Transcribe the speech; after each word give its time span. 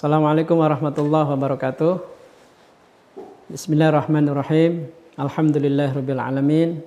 Assalamualaikum 0.00 0.56
warahmatullahi 0.56 1.28
wabarakatuh. 1.28 2.00
Bismillahirrahmanirrahim. 3.52 4.88
Alhamdulillahirabbil 5.20 6.16
alamin. 6.16 6.80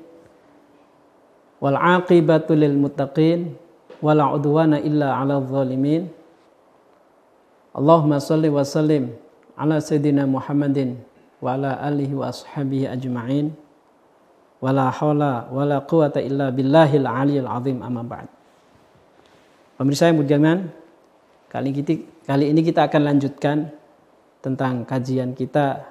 Wal 1.61 1.77
aqibatu 1.77 2.57
lil 2.57 2.73
muttaqin 2.73 3.53
illa 4.01 5.07
zalimin. 5.45 6.09
Allahumma 7.77 8.17
shalli 8.17 8.49
wa 8.49 8.65
sallim 8.65 9.13
ala 9.61 9.77
sayyidina 9.77 10.25
Muhammadin 10.25 10.97
wa 11.37 11.53
ala 11.53 11.85
alihi 11.85 12.17
wa 12.17 12.33
ashabihi 12.33 12.89
ajma'in. 12.97 13.53
Wala 14.57 14.89
haula 14.89 15.53
wala 15.53 15.85
quwata 15.85 16.17
illa 16.17 16.49
billahil 16.49 17.05
aliyil 17.05 17.45
azim 17.45 17.77
amma 17.77 18.01
ba'd. 18.01 18.25
Pemirsa 19.77 20.09
yang 20.09 20.17
budiman, 20.17 20.73
kali 21.53 21.77
kita 21.77 22.09
kali 22.23 22.51
ini 22.51 22.63
kita 22.63 22.87
akan 22.87 23.01
lanjutkan 23.13 23.71
tentang 24.43 24.83
kajian 24.83 25.31
kita 25.35 25.87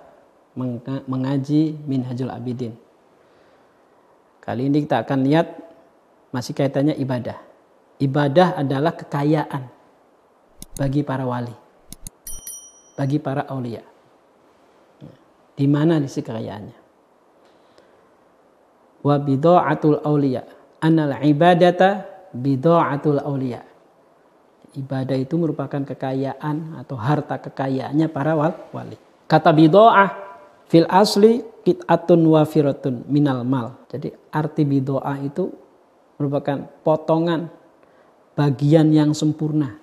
mengaji 1.09 1.77
Minhajul 1.89 2.29
Abidin. 2.29 2.77
Kali 4.43 4.69
ini 4.69 4.85
kita 4.85 5.07
akan 5.07 5.25
lihat 5.25 5.57
masih 6.35 6.53
kaitannya 6.53 6.93
ibadah. 6.99 7.41
Ibadah 8.03 8.59
adalah 8.59 8.93
kekayaan 8.99 9.71
bagi 10.77 11.07
para 11.07 11.25
wali, 11.25 11.55
bagi 12.99 13.23
para 13.23 13.47
aulia. 13.47 13.81
Di 15.53 15.69
mana 15.71 16.03
di 16.03 16.11
kekayaannya? 16.11 16.79
Wa 19.07 19.17
bidaatul 19.21 20.03
aulia. 20.03 20.43
Anal 20.83 21.23
ibadata 21.23 22.03
bidaatul 22.35 23.23
aulia. 23.23 23.72
Ibadah 24.73 25.21
itu 25.21 25.37
merupakan 25.37 25.85
kekayaan 25.85 26.81
atau 26.81 26.97
harta 26.97 27.37
kekayaannya 27.37 28.09
para 28.09 28.33
wali. 28.73 28.97
Kata 29.29 29.53
bidoah 29.53 30.09
fil 30.65 30.89
asli 30.89 31.45
kit'atun 31.61 32.21
wafiratun 32.25 33.05
minal 33.05 33.45
mal. 33.45 33.85
Jadi 33.93 34.09
arti 34.33 34.65
bidoa 34.65 35.21
itu 35.21 35.53
merupakan 36.17 36.65
potongan 36.81 37.53
bagian 38.33 38.89
yang 38.97 39.13
sempurna 39.13 39.77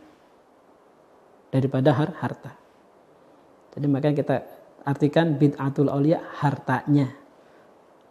daripada 1.53 1.93
har 1.93 2.09
harta. 2.17 2.57
Jadi 3.77 3.85
makanya 3.85 4.15
kita 4.25 4.35
artikan 4.89 5.37
bid'atul 5.37 5.93
aulia 5.93 6.17
hartanya 6.41 7.13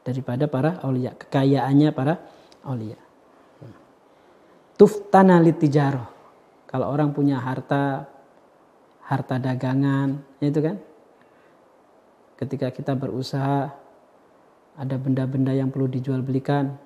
daripada 0.06 0.46
para 0.46 0.78
aulia, 0.86 1.10
kekayaannya 1.10 1.90
para 1.90 2.22
aulia. 2.62 2.98
Tuftana 4.78 5.42
litijaroh. 5.42 6.17
Kalau 6.68 6.92
orang 6.92 7.16
punya 7.16 7.40
harta, 7.40 8.04
harta 9.08 9.40
dagangan, 9.40 10.20
itu 10.44 10.60
kan. 10.60 10.76
Ketika 12.36 12.68
kita 12.68 12.92
berusaha, 12.92 13.72
ada 14.76 14.96
benda-benda 15.00 15.56
yang 15.56 15.72
perlu 15.72 15.88
dijual 15.88 16.20
belikan, 16.20 16.76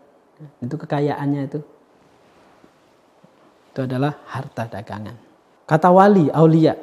itu 0.62 0.74
kekayaannya 0.78 1.42
itu. 1.50 1.60
Itu 3.74 3.84
adalah 3.84 4.22
harta 4.30 4.70
dagangan. 4.70 5.18
Kata 5.66 5.90
wali, 5.90 6.30
aulia. 6.30 6.78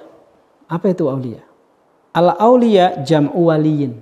Apa 0.67 0.91
itu 0.91 1.07
aulia? 1.07 1.41
Al 2.13 2.35
aulia 2.35 2.99
jam'u 3.01 3.47
waliyin. 3.47 3.95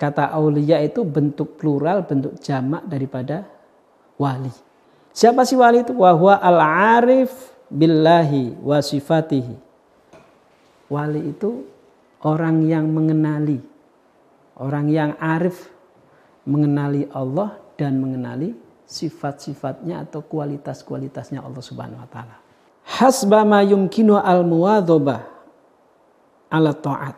Kata 0.00 0.32
aulia 0.32 0.80
itu 0.80 1.04
bentuk 1.04 1.60
plural, 1.60 2.06
bentuk 2.08 2.40
jamak 2.40 2.88
daripada 2.88 3.44
wali. 4.16 4.50
Siapa 5.10 5.42
sih 5.42 5.58
wali 5.58 5.82
itu? 5.82 5.92
Wahwa 5.92 6.38
al-arif 6.38 7.57
billahi 7.68 8.56
wa 8.60 8.80
sifatihi. 8.80 9.56
Wali 10.88 11.32
itu 11.32 11.64
orang 12.24 12.64
yang 12.64 12.88
mengenali. 12.88 13.60
Orang 14.58 14.90
yang 14.90 15.14
arif 15.22 15.70
mengenali 16.42 17.06
Allah 17.14 17.60
dan 17.78 18.00
mengenali 18.02 18.56
sifat-sifatnya 18.88 20.08
atau 20.08 20.24
kualitas-kualitasnya 20.24 21.44
Allah 21.44 21.62
Subhanahu 21.62 22.02
wa 22.02 22.10
taala. 22.10 22.36
Hasba 22.88 23.44
ma 23.44 23.60
yumkinu 23.60 24.16
al 24.16 24.42
ala 26.48 26.72
taat. 26.72 27.16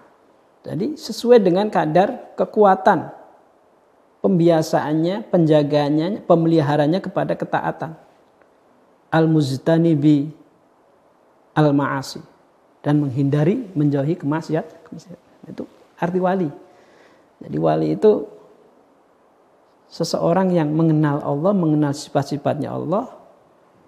Jadi 0.66 0.98
sesuai 0.98 1.41
dengan 1.41 1.72
kadar 1.72 2.36
kekuatan 2.36 3.08
pembiasaannya, 4.20 5.30
penjagaannya, 5.32 6.28
pemeliharanya 6.28 7.00
kepada 7.00 7.32
ketaatan. 7.32 7.97
Al-mujtanibi 9.10 10.30
al-ma'asi 11.54 12.22
dan 12.80 13.00
menghindari 13.02 13.68
menjauhi 13.76 14.16
kemaksiat, 14.16 14.66
Itu 15.48 15.64
arti 16.00 16.20
wali. 16.20 16.48
Jadi 17.40 17.56
wali 17.56 17.96
itu 17.96 18.28
seseorang 19.90 20.52
yang 20.52 20.70
mengenal 20.72 21.20
Allah, 21.24 21.52
mengenal 21.52 21.92
sifat-sifatnya 21.96 22.72
Allah 22.72 23.10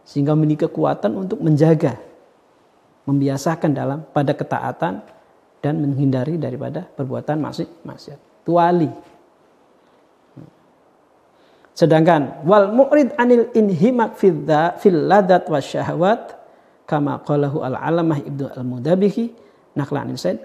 sehingga 0.02 0.34
memiliki 0.34 0.66
kekuatan 0.66 1.14
untuk 1.14 1.38
menjaga, 1.38 1.94
membiasakan 3.06 3.70
dalam 3.70 3.98
pada 4.10 4.34
ketaatan 4.34 5.04
dan 5.62 5.74
menghindari 5.78 6.36
daripada 6.36 6.90
perbuatan 6.98 7.38
maksiat. 7.86 8.18
Itu 8.42 8.58
wali. 8.58 8.90
Sedangkan 11.72 12.44
wal 12.44 12.68
mu'rid 12.68 13.16
anil 13.16 13.48
inhimak 13.56 14.20
fil 14.20 14.44
ladat 15.08 15.48
wa 15.48 15.60
syahwat 15.62 16.41
kama 16.92 17.24
qalahu 17.24 17.64
al 17.64 17.80
alamah 17.80 18.20
ibnu 18.20 18.52
al 18.52 18.60
mudabihi 18.68 19.32
naklan 19.72 20.12
said 20.20 20.44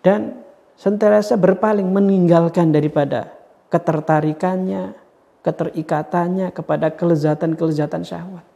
dan 0.00 0.40
sentiasa 0.78 1.36
berpaling 1.36 1.84
meninggalkan 1.90 2.72
daripada 2.72 3.34
ketertarikannya, 3.68 4.96
keterikatannya 5.44 6.48
kepada 6.54 6.88
kelezatan-kelezatan 6.94 8.02
syahwat. 8.06 8.46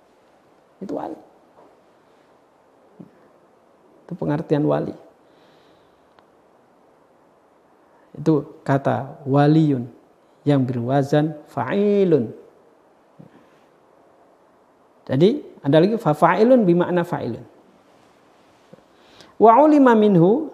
Itu 0.80 0.96
wali. 0.96 1.20
Itu 4.06 4.12
pengertian 4.16 4.64
wali. 4.64 4.94
Itu 8.16 8.60
kata 8.64 9.24
waliyun 9.28 9.88
yang 10.46 10.64
berwazan 10.64 11.36
fa'ilun. 11.52 12.32
Jadi 15.06 15.42
ada 15.62 15.76
lagi 15.82 15.98
fa'ilun 15.98 16.62
bimakna 16.62 17.02
fa'ilun. 17.02 17.44
Wa 19.42 19.58
ulima 19.62 19.98
minhu 19.98 20.50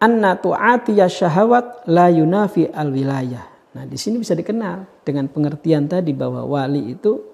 anna 0.00 0.38
tu'atiya 0.38 1.08
syahawat 1.08 1.88
la 1.90 2.08
yunafi 2.08 2.68
al 2.72 2.88
wilayah. 2.88 3.44
Nah, 3.76 3.84
di 3.84 4.00
sini 4.00 4.16
bisa 4.16 4.32
dikenal 4.32 5.04
dengan 5.04 5.28
pengertian 5.28 5.84
tadi 5.84 6.16
bahwa 6.16 6.44
wali 6.48 6.96
itu 6.96 7.28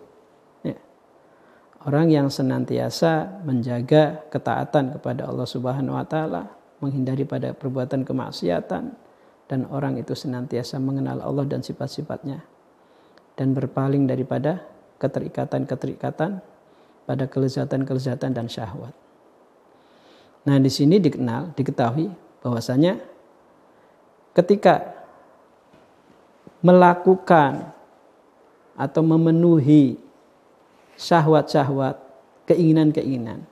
Orang 1.84 2.08
yang 2.08 2.32
senantiasa 2.32 3.44
menjaga 3.44 4.24
ketaatan 4.32 4.96
kepada 4.96 5.28
Allah 5.28 5.44
Subhanahu 5.44 6.00
wa 6.00 6.06
taala, 6.08 6.48
menghindari 6.80 7.28
pada 7.28 7.52
perbuatan 7.52 8.08
kemaksiatan 8.08 8.96
dan 9.44 9.60
orang 9.68 10.00
itu 10.00 10.16
senantiasa 10.16 10.80
mengenal 10.80 11.20
Allah 11.20 11.44
dan 11.44 11.60
sifat-sifatnya 11.60 12.53
dan 13.34 13.54
berpaling 13.54 14.06
daripada 14.06 14.62
keterikatan-keterikatan 14.98 16.40
pada 17.04 17.24
kelezatan-kelezatan 17.28 18.30
dan 18.32 18.46
syahwat. 18.48 18.94
Nah, 20.44 20.56
di 20.60 20.70
sini 20.72 21.00
dikenal, 21.00 21.56
diketahui 21.56 22.08
bahwasanya 22.44 23.00
ketika 24.36 24.92
melakukan 26.64 27.72
atau 28.74 29.02
memenuhi 29.04 30.00
syahwat-syahwat, 30.96 32.00
keinginan-keinginan. 32.48 33.44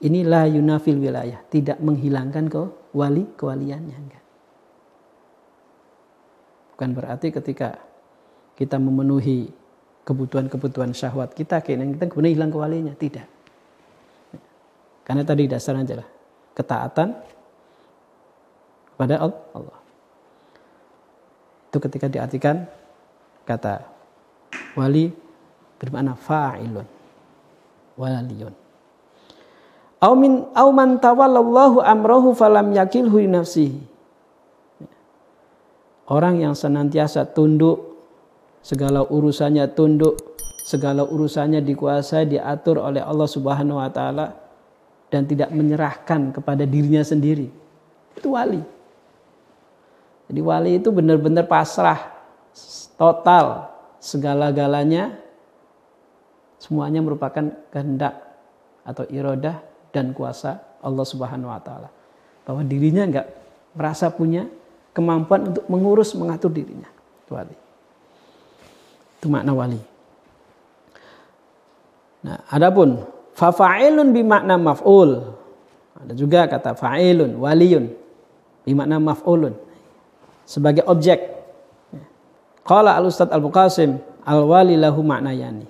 Inilah 0.00 0.48
yunafil 0.48 0.96
wilayah, 0.96 1.44
tidak 1.52 1.76
menghilangkan 1.76 2.48
ke 2.48 2.62
wali 2.96 3.28
kewaliannya. 3.36 4.16
Bukan 6.72 6.96
berarti 6.96 7.28
ketika 7.28 7.76
kita 8.60 8.76
memenuhi 8.76 9.48
kebutuhan-kebutuhan 10.04 10.92
syahwat 10.92 11.32
kita, 11.32 11.64
keinginan 11.64 11.96
kita 11.96 12.12
kemudian 12.12 12.36
hilang 12.36 12.52
kewalinya. 12.52 12.92
Tidak. 12.92 13.24
Karena 15.00 15.24
tadi 15.24 15.48
dasarnya 15.48 15.88
adalah 15.88 16.08
ketaatan 16.52 17.08
kepada 18.92 19.14
Allah. 19.16 19.80
Itu 21.72 21.80
ketika 21.80 22.12
diartikan 22.12 22.68
kata 23.48 23.82
wali 24.76 25.10
bermakna 25.80 26.14
fa'ilun 26.14 26.86
waliyun 27.98 28.54
au 29.98 30.12
min 30.14 30.46
au 30.54 30.68
man 30.70 31.02
tawallallahu 31.02 31.82
amrahu 31.82 32.36
falam 32.36 32.70
yakilhu 32.70 33.18
nafsihi 33.26 33.80
orang 36.06 36.38
yang 36.38 36.54
senantiasa 36.54 37.26
tunduk 37.26 37.89
segala 38.60 39.04
urusannya 39.04 39.64
tunduk 39.72 40.30
segala 40.70 41.02
urusannya 41.02 41.64
dikuasai, 41.66 42.30
diatur 42.30 42.78
oleh 42.78 43.02
Allah 43.02 43.26
Subhanahu 43.26 43.82
wa 43.82 43.90
taala 43.90 44.38
dan 45.10 45.26
tidak 45.26 45.50
menyerahkan 45.50 46.30
kepada 46.30 46.62
dirinya 46.62 47.02
sendiri. 47.02 47.50
Itu 48.14 48.38
wali. 48.38 48.62
Jadi 50.30 50.40
wali 50.46 50.78
itu 50.78 50.94
benar-benar 50.94 51.50
pasrah 51.50 51.98
total 52.94 53.66
segala-galanya 53.98 55.18
semuanya 56.62 57.02
merupakan 57.02 57.50
kehendak 57.74 58.14
atau 58.86 59.02
irodah 59.10 59.58
dan 59.90 60.14
kuasa 60.14 60.62
Allah 60.78 61.02
Subhanahu 61.02 61.50
wa 61.50 61.58
taala. 61.58 61.90
Bahwa 62.46 62.62
dirinya 62.62 63.02
enggak 63.02 63.26
merasa 63.74 64.06
punya 64.06 64.46
kemampuan 64.94 65.50
untuk 65.50 65.66
mengurus 65.66 66.14
mengatur 66.14 66.54
dirinya. 66.54 66.86
Itu 67.26 67.34
wali. 67.34 67.69
Itu 69.20 69.28
makna 69.28 69.52
wali. 69.52 69.76
Nah, 72.24 72.40
adapun 72.48 73.04
fa'ilun 73.36 74.16
bimakna 74.16 74.56
maf'ul. 74.56 75.36
Ada 76.00 76.12
juga 76.16 76.48
kata 76.48 76.72
fa'ilun, 76.72 77.36
waliyun 77.36 77.92
bimakna 78.64 78.96
maf'ulun 78.96 79.52
sebagai 80.50 80.82
objek 80.90 81.38
Qala 82.66 82.94
al-Ustadz 82.98 83.34
Al-Muqasim 83.34 83.98
al-wali 84.22 84.78
lahu 84.78 85.02
maknayani. 85.02 85.66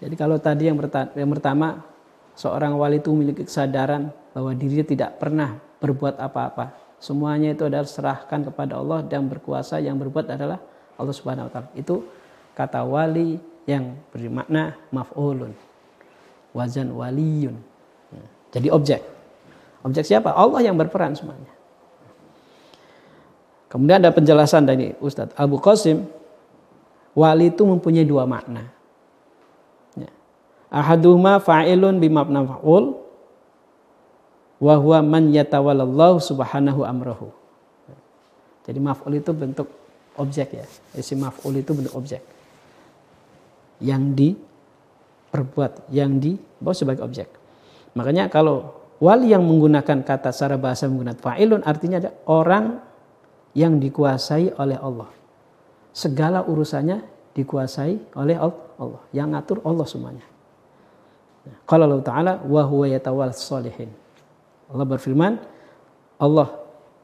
Jadi 0.00 0.14
kalau 0.16 0.40
tadi 0.40 0.68
yang, 0.68 0.76
yang 1.16 1.30
pertama 1.32 1.80
seorang 2.36 2.76
wali 2.76 3.00
itu 3.00 3.08
memiliki 3.12 3.44
kesadaran 3.44 4.12
bahwa 4.32 4.52
dirinya 4.56 4.84
tidak 4.84 5.10
pernah 5.20 5.60
berbuat 5.80 6.16
apa-apa. 6.20 6.76
Semuanya 7.00 7.56
itu 7.56 7.64
adalah 7.64 7.88
serahkan 7.88 8.52
kepada 8.52 8.76
Allah 8.76 9.00
dan 9.04 9.28
berkuasa 9.28 9.80
yang 9.80 9.96
berbuat 9.96 10.28
adalah 10.28 10.60
Allah 11.00 11.16
Subhanahu 11.16 11.48
wa 11.48 11.52
taala. 11.52 11.68
Itu 11.72 12.04
kata 12.52 12.84
wali 12.84 13.40
yang 13.64 13.96
bermakna 14.12 14.76
maf'ulun. 14.92 15.56
Wazan 16.52 16.92
waliyun. 16.92 17.56
Jadi 18.50 18.68
objek. 18.68 19.00
Objek 19.86 20.04
siapa? 20.04 20.34
Allah 20.34 20.60
yang 20.60 20.76
berperan 20.76 21.16
semuanya. 21.16 21.48
Kemudian 23.70 24.02
ada 24.02 24.10
penjelasan 24.10 24.66
dari 24.66 24.90
Ustadz 24.98 25.38
Abu 25.38 25.62
Qasim, 25.62 26.10
wali 27.14 27.54
itu 27.54 27.62
mempunyai 27.62 28.02
dua 28.02 28.26
makna. 28.26 28.66
Ya. 29.94 30.10
Fa'ilun 31.38 32.02
bimabna 32.02 32.42
fa'ul, 32.50 32.98
wa 34.58 34.74
huwa 34.74 34.98
man 35.06 35.30
yatawallallahu 35.30 36.18
subhanahu 36.18 36.82
amrahu. 36.82 37.30
Jadi 38.66 38.82
maf'ul 38.82 39.22
itu 39.22 39.30
bentuk 39.30 39.70
objek 40.20 40.48
ya. 40.54 40.66
Isim 40.94 41.24
maf'ul 41.24 41.56
itu 41.58 41.72
bentuk 41.72 41.96
objek. 41.96 42.20
Yang 43.80 44.02
diperbuat, 44.12 45.88
yang 45.88 46.20
dibawa 46.20 46.74
sebagai 46.76 47.02
objek. 47.02 47.32
Makanya 47.96 48.28
kalau 48.28 48.76
wali 49.00 49.32
yang 49.32 49.42
menggunakan 49.42 50.04
kata 50.04 50.30
secara 50.30 50.60
bahasa 50.60 50.86
menggunakan 50.86 51.18
fa'ilun 51.18 51.64
artinya 51.64 51.98
ada 51.98 52.12
orang 52.28 52.78
yang 53.56 53.80
dikuasai 53.80 54.54
oleh 54.60 54.78
Allah. 54.78 55.08
Segala 55.90 56.46
urusannya 56.46 57.02
dikuasai 57.34 58.14
oleh 58.14 58.36
Allah. 58.36 59.02
Yang 59.10 59.28
ngatur 59.34 59.58
Allah 59.66 59.86
semuanya. 59.88 60.26
Kalau 61.64 61.88
Allah 61.88 62.04
Ta'ala 62.04 62.32
wa 62.44 62.62
huwa 62.68 62.86
yatawal 62.86 63.32
solihin. 63.32 63.90
Allah 64.70 64.86
berfirman, 64.86 65.40
Allah 66.20 66.59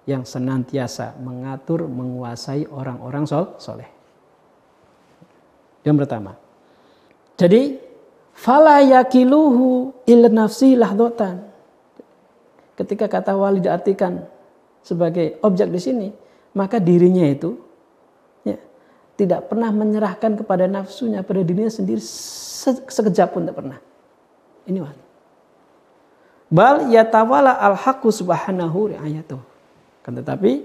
yang 0.06 0.22
senantiasa 0.22 1.18
mengatur, 1.18 1.90
menguasai 1.90 2.70
orang-orang 2.70 3.26
sol 3.26 3.58
soleh. 3.58 3.90
Yang 5.82 6.06
pertama. 6.06 6.32
Jadi, 7.34 7.78
fala 8.32 8.82
yakiluhu 8.86 9.92
il 10.06 10.30
nafsi 10.30 10.78
lahdotan. 10.78 11.42
Ketika 12.78 13.10
kata 13.10 13.34
wali 13.34 13.58
diartikan 13.58 14.24
sebagai 14.80 15.42
objek 15.42 15.68
di 15.74 15.80
sini, 15.82 16.08
maka 16.54 16.78
dirinya 16.78 17.26
itu 17.26 17.58
ya, 18.46 18.56
tidak 19.18 19.50
pernah 19.50 19.74
menyerahkan 19.74 20.38
kepada 20.38 20.70
nafsunya, 20.70 21.26
pada 21.26 21.42
dirinya 21.42 21.70
sendiri 21.70 22.02
sekejap 22.86 23.34
pun 23.34 23.42
tidak 23.42 23.58
pernah. 23.58 23.78
Ini 24.70 24.78
wali. 24.78 25.02
Bal 26.46 26.94
yatawala 26.94 27.58
al 27.58 27.74
haqqu 27.74 28.06
subhanahu 28.10 28.94
riayatuh. 28.94 29.55
Kan 30.06 30.14
tetapi 30.14 30.62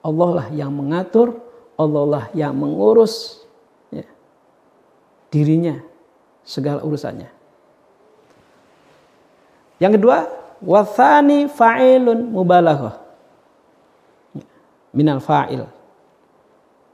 Allah 0.00 0.28
lah 0.40 0.46
yang 0.48 0.72
mengatur, 0.72 1.36
Allah 1.76 2.04
lah 2.08 2.24
yang 2.32 2.56
mengurus 2.56 3.44
ya, 3.92 4.08
dirinya 5.28 5.84
segala 6.40 6.80
urusannya. 6.80 7.28
Yang 9.76 9.92
kedua, 10.00 10.18
wathani 10.64 11.44
fa'ilun 11.52 12.32
mubalaghah 12.32 12.96
minal 14.96 15.20
fa'il. 15.20 15.68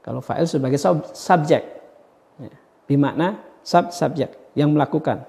Kalau 0.03 0.19
fa'il 0.23 0.47
sebagai 0.47 0.79
subjek. 1.15 1.63
Ya. 2.39 2.53
Bimakna 2.87 3.43
sub 3.63 3.91
subjek 3.91 4.35
yang 4.55 4.71
melakukan. 4.71 5.27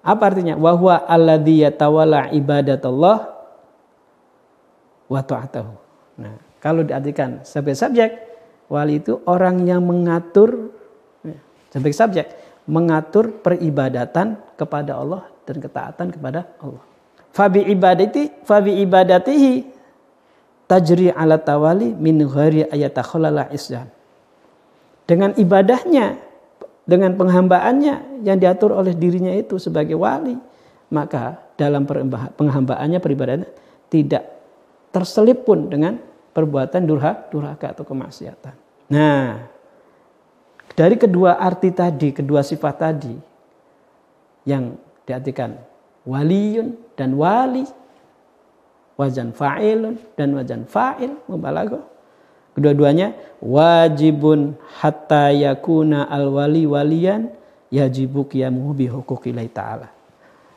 Apa 0.00 0.32
artinya? 0.32 0.56
Wahwa 0.56 1.04
alladhi 1.04 1.64
yatawala 1.64 2.32
ibadatullah 2.32 3.39
wa 5.10 5.20
ta'atahu. 5.20 5.72
Nah, 6.22 6.38
kalau 6.62 6.86
diartikan 6.86 7.42
sebagai 7.42 7.74
subjek, 7.74 8.10
wali 8.70 9.02
itu 9.02 9.18
orang 9.26 9.66
yang 9.66 9.82
mengatur 9.82 10.70
ya, 11.26 11.38
sebagai 11.74 11.96
subjek, 11.98 12.26
mengatur 12.70 13.34
peribadatan 13.42 14.38
kepada 14.54 14.94
Allah 14.94 15.26
dan 15.42 15.56
ketaatan 15.58 16.06
kepada 16.14 16.46
Allah. 16.62 16.84
Fabi 17.34 17.66
ibadati 17.66 18.30
fabi 18.46 18.78
ibadatihi 18.86 19.66
tajri 20.70 21.10
ala 21.10 21.42
tawali 21.42 21.90
min 21.98 22.22
ghairi 22.22 22.70
ayatakhalala 22.70 23.50
isyan. 23.50 23.90
Dengan 25.10 25.34
ibadahnya, 25.34 26.22
dengan 26.86 27.18
penghambaannya 27.18 28.22
yang 28.22 28.38
diatur 28.38 28.78
oleh 28.78 28.94
dirinya 28.94 29.34
itu 29.34 29.58
sebagai 29.58 29.98
wali, 29.98 30.38
maka 30.94 31.42
dalam 31.58 31.82
penghambaannya 32.38 33.02
peribadatannya 33.02 33.50
tidak 33.90 34.39
terselip 34.90 35.46
pun 35.46 35.70
dengan 35.70 35.98
perbuatan 36.34 36.86
durhaka, 36.86 37.30
durhaka 37.30 37.66
atau 37.74 37.84
kemaksiatan. 37.86 38.54
Nah, 38.90 39.46
dari 40.74 40.96
kedua 40.98 41.38
arti 41.38 41.70
tadi, 41.74 42.14
kedua 42.14 42.42
sifat 42.42 42.74
tadi 42.78 43.14
yang 44.46 44.74
diartikan 45.06 45.58
waliun 46.06 46.74
dan 46.94 47.14
wali 47.14 47.66
wazan 48.98 49.32
fa'ilun 49.32 49.96
dan 50.14 50.28
wazan 50.36 50.62
fa'il 50.66 51.16
mubalaghah. 51.26 51.82
Kedua-duanya 52.50 53.14
wajibun 53.38 54.58
hatta 54.82 55.30
yakuna 55.30 56.10
al 56.10 56.28
wali 56.34 56.66
waliyan 56.66 57.30
yajibu 57.70 58.26
qiyamuhu 58.26 58.74
bi 58.74 58.86
taala. 59.54 59.88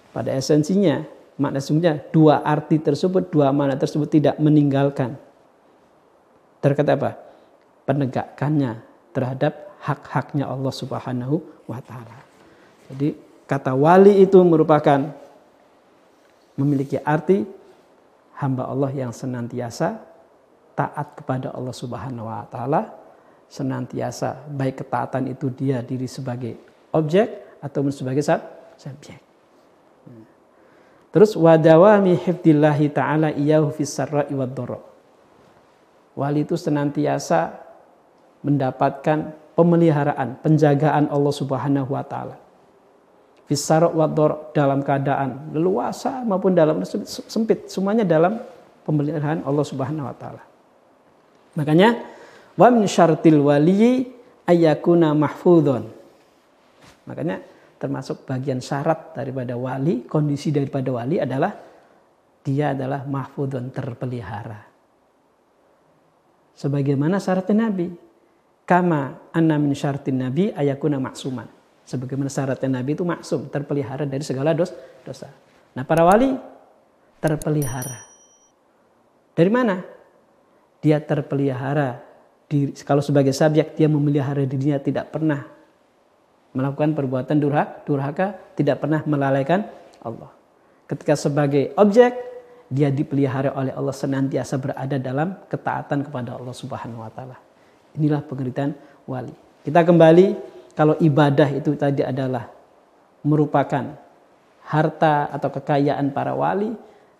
Pada 0.10 0.34
esensinya 0.34 1.06
makna 1.38 1.60
sungguhnya 1.60 2.02
dua 2.14 2.42
arti 2.46 2.78
tersebut, 2.78 3.34
dua 3.34 3.50
makna 3.50 3.78
tersebut 3.78 4.10
tidak 4.10 4.36
meninggalkan 4.38 5.18
terkait 6.64 6.88
apa? 6.88 7.20
Penegakannya 7.84 8.80
terhadap 9.12 9.76
hak-haknya 9.84 10.48
Allah 10.48 10.72
Subhanahu 10.72 11.44
wa 11.68 11.80
taala. 11.84 12.24
Jadi 12.88 13.20
kata 13.44 13.76
wali 13.76 14.24
itu 14.24 14.40
merupakan 14.48 15.12
memiliki 16.56 16.96
arti 17.04 17.44
hamba 18.40 18.72
Allah 18.72 18.92
yang 18.96 19.12
senantiasa 19.12 20.00
taat 20.74 21.20
kepada 21.20 21.52
Allah 21.52 21.76
Subhanahu 21.76 22.30
wa 22.30 22.48
taala, 22.48 22.96
senantiasa 23.52 24.48
baik 24.48 24.88
ketaatan 24.88 25.30
itu 25.30 25.52
dia 25.52 25.84
diri 25.84 26.08
sebagai 26.08 26.56
objek 26.96 27.60
atau 27.60 27.84
sebagai 27.92 28.24
subjek. 28.80 29.33
Terus 31.14 31.38
wadawami 31.38 32.18
hifdillahi 32.18 32.90
taala 32.90 33.30
iyahu 33.30 33.70
fis 33.70 33.94
sarra'i 33.94 34.34
wad 34.34 34.58
Wali 36.14 36.46
itu 36.46 36.58
senantiasa 36.58 37.58
mendapatkan 38.42 39.34
pemeliharaan, 39.54 40.42
penjagaan 40.42 41.10
Allah 41.14 41.34
Subhanahu 41.34 41.94
wa 41.94 42.02
taala 42.06 42.44
Fisarok 43.44 43.92
wador 43.92 44.56
dalam 44.56 44.80
keadaan 44.80 45.52
leluasa 45.52 46.24
maupun 46.24 46.56
dalam 46.56 46.80
sempit. 47.28 47.68
Semuanya 47.68 48.08
dalam 48.08 48.40
pemeliharaan 48.88 49.44
Allah 49.44 49.66
subhanahu 49.68 50.08
wa 50.08 50.16
ta'ala. 50.16 50.44
Makanya 51.60 52.08
wa 52.56 52.68
min 52.72 52.88
syartil 52.88 53.44
waliyi 53.44 54.16
ayakuna 54.48 55.12
mahfudhon. 55.12 55.92
Makanya 57.04 57.44
termasuk 57.84 58.24
bagian 58.24 58.64
syarat 58.64 59.12
daripada 59.12 59.60
wali, 59.60 60.08
kondisi 60.08 60.56
daripada 60.56 60.88
wali 60.96 61.20
adalah 61.20 61.52
dia 62.40 62.72
adalah 62.72 63.04
mahfudhon 63.04 63.76
terpelihara. 63.76 64.64
Sebagaimana 66.56 67.20
syaratnya 67.20 67.68
Nabi. 67.68 67.88
kama 68.64 69.36
anna 69.36 69.60
min 69.60 69.76
syartin 69.76 70.24
nabi 70.24 70.48
ayakuna 70.56 70.96
maksuman. 70.96 71.44
Sebagaimana 71.84 72.32
syaratnya 72.32 72.80
nabi 72.80 72.96
itu 72.96 73.04
maksum, 73.04 73.52
terpelihara 73.52 74.08
dari 74.08 74.24
segala 74.24 74.56
dos, 74.56 74.72
dosa. 75.04 75.28
Nah, 75.76 75.84
para 75.84 76.08
wali 76.08 76.32
terpelihara. 77.20 78.08
Dari 79.36 79.52
mana? 79.52 79.84
Dia 80.80 81.04
terpelihara 81.04 82.00
kalau 82.88 83.04
sebagai 83.04 83.36
subjek 83.36 83.76
dia 83.76 83.92
memelihara 83.92 84.48
dirinya 84.48 84.80
tidak 84.80 85.12
pernah 85.12 85.53
melakukan 86.54 86.94
perbuatan 86.94 87.38
durhaka, 87.42 87.82
durhaka 87.86 88.28
tidak 88.54 88.82
pernah 88.82 89.02
melalaikan 89.06 89.66
Allah. 90.06 90.30
Ketika 90.86 91.18
sebagai 91.18 91.74
objek 91.78 92.14
dia 92.74 92.90
dipelihara 92.90 93.54
oleh 93.54 93.70
Allah 93.74 93.94
senantiasa 93.94 94.58
berada 94.58 94.98
dalam 94.98 95.38
ketaatan 95.46 96.10
kepada 96.10 96.34
Allah 96.34 96.56
Subhanahu 96.58 97.06
wa 97.06 97.12
taala. 97.14 97.38
Inilah 97.94 98.26
pengertian 98.26 98.74
wali. 99.06 99.34
Kita 99.62 99.86
kembali 99.86 100.34
kalau 100.74 100.98
ibadah 100.98 101.54
itu 101.54 101.78
tadi 101.78 102.02
adalah 102.02 102.50
merupakan 103.22 103.94
harta 104.66 105.30
atau 105.30 105.50
kekayaan 105.54 106.10
para 106.10 106.34
wali 106.34 106.74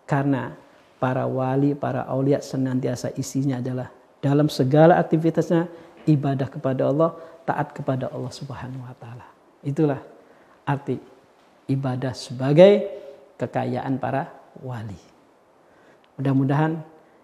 karena 0.10 0.58
para 0.98 1.30
wali, 1.30 1.78
para 1.78 2.08
aulia 2.10 2.42
senantiasa 2.42 3.14
isinya 3.14 3.62
adalah 3.62 3.94
dalam 4.24 4.50
segala 4.50 4.98
aktivitasnya 4.98 5.70
ibadah 6.10 6.48
kepada 6.50 6.90
Allah, 6.90 7.16
taat 7.44 7.76
kepada 7.76 8.10
Allah 8.12 8.34
Subhanahu 8.34 8.84
wa 8.84 8.96
taala. 8.98 9.28
Itulah 9.64 10.00
arti 10.68 11.00
ibadah 11.68 12.12
sebagai 12.16 12.88
kekayaan 13.40 14.00
para 14.00 14.28
wali. 14.64 14.98
Mudah-mudahan 16.20 16.78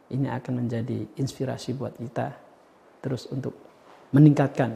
ini 0.09 0.27
akan 0.27 0.65
menjadi 0.65 1.05
inspirasi 1.19 1.77
buat 1.77 1.93
kita 1.95 2.33
terus 2.99 3.29
untuk 3.29 3.53
meningkatkan 4.11 4.75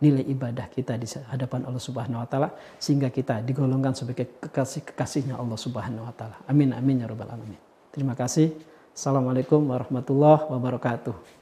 nilai 0.00 0.24
ibadah 0.32 0.72
kita 0.72 0.96
di 0.96 1.04
hadapan 1.28 1.68
Allah 1.68 1.82
Subhanahu 1.82 2.24
wa 2.24 2.28
taala 2.28 2.48
sehingga 2.80 3.12
kita 3.12 3.44
digolongkan 3.44 3.92
sebagai 3.92 4.40
kekasih-kekasihnya 4.40 5.36
Allah 5.36 5.58
Subhanahu 5.60 6.08
wa 6.08 6.14
taala. 6.16 6.40
Amin 6.48 6.72
amin 6.72 7.04
ya 7.04 7.06
rabbal 7.10 7.28
alamin. 7.28 7.60
Terima 7.92 8.16
kasih. 8.16 8.54
Assalamualaikum 8.96 9.60
warahmatullahi 9.60 10.48
wabarakatuh. 10.48 11.39